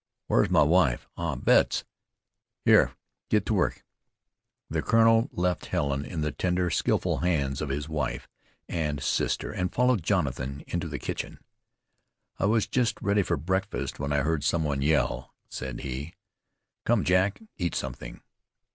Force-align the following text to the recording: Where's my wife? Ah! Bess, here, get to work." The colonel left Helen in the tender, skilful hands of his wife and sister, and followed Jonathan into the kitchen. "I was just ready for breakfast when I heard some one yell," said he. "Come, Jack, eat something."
Where's 0.25 0.49
my 0.49 0.63
wife? 0.63 1.07
Ah! 1.15 1.35
Bess, 1.35 1.83
here, 2.65 2.93
get 3.29 3.45
to 3.45 3.53
work." 3.53 3.85
The 4.67 4.81
colonel 4.81 5.29
left 5.31 5.67
Helen 5.67 6.05
in 6.05 6.21
the 6.21 6.31
tender, 6.31 6.71
skilful 6.71 7.19
hands 7.19 7.61
of 7.61 7.69
his 7.69 7.87
wife 7.87 8.27
and 8.67 8.99
sister, 9.03 9.51
and 9.51 9.71
followed 9.71 10.01
Jonathan 10.01 10.63
into 10.65 10.87
the 10.87 10.97
kitchen. 10.97 11.37
"I 12.39 12.45
was 12.45 12.65
just 12.65 12.99
ready 12.99 13.21
for 13.21 13.37
breakfast 13.37 13.99
when 13.99 14.11
I 14.11 14.21
heard 14.23 14.43
some 14.43 14.63
one 14.63 14.81
yell," 14.81 15.35
said 15.49 15.81
he. 15.81 16.15
"Come, 16.83 17.03
Jack, 17.03 17.39
eat 17.59 17.75
something." 17.75 18.21